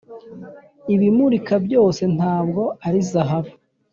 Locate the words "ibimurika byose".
0.93-2.01